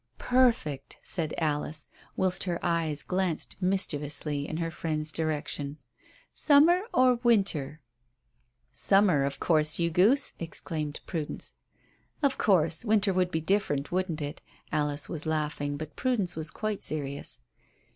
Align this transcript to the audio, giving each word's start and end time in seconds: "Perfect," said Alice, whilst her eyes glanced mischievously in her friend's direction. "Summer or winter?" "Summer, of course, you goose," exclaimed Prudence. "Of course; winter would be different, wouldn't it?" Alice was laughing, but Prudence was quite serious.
"Perfect," 0.17 0.97
said 1.03 1.35
Alice, 1.37 1.87
whilst 2.15 2.45
her 2.45 2.59
eyes 2.65 3.03
glanced 3.03 3.55
mischievously 3.61 4.47
in 4.47 4.57
her 4.57 4.71
friend's 4.71 5.11
direction. 5.11 5.77
"Summer 6.33 6.81
or 6.91 7.17
winter?" 7.21 7.81
"Summer, 8.73 9.23
of 9.23 9.39
course, 9.39 9.77
you 9.77 9.91
goose," 9.91 10.33
exclaimed 10.39 11.01
Prudence. 11.05 11.53
"Of 12.23 12.39
course; 12.39 12.83
winter 12.83 13.13
would 13.13 13.29
be 13.29 13.41
different, 13.41 13.91
wouldn't 13.91 14.23
it?" 14.23 14.41
Alice 14.71 15.07
was 15.07 15.27
laughing, 15.27 15.77
but 15.77 15.95
Prudence 15.95 16.35
was 16.35 16.49
quite 16.49 16.83
serious. 16.83 17.39